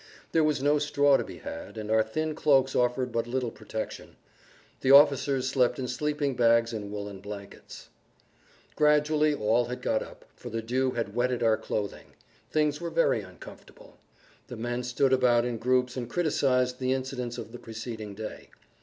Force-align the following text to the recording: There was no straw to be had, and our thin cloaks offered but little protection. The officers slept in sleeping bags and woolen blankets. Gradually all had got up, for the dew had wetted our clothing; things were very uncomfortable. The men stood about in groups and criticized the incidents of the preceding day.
There 0.31 0.43
was 0.43 0.63
no 0.63 0.79
straw 0.79 1.15
to 1.17 1.23
be 1.23 1.37
had, 1.37 1.77
and 1.77 1.91
our 1.91 2.01
thin 2.01 2.33
cloaks 2.33 2.75
offered 2.75 3.11
but 3.11 3.27
little 3.27 3.51
protection. 3.51 4.15
The 4.79 4.89
officers 4.89 5.47
slept 5.47 5.77
in 5.77 5.87
sleeping 5.87 6.35
bags 6.35 6.73
and 6.73 6.91
woolen 6.91 7.19
blankets. 7.19 7.89
Gradually 8.75 9.35
all 9.35 9.65
had 9.65 9.83
got 9.83 10.01
up, 10.01 10.25
for 10.35 10.49
the 10.49 10.63
dew 10.63 10.89
had 10.89 11.13
wetted 11.13 11.43
our 11.43 11.55
clothing; 11.55 12.13
things 12.49 12.81
were 12.81 12.89
very 12.89 13.21
uncomfortable. 13.21 13.99
The 14.47 14.57
men 14.57 14.81
stood 14.81 15.13
about 15.13 15.45
in 15.45 15.59
groups 15.59 15.95
and 15.95 16.09
criticized 16.09 16.79
the 16.79 16.93
incidents 16.93 17.37
of 17.37 17.51
the 17.51 17.59
preceding 17.59 18.15
day. 18.15 18.49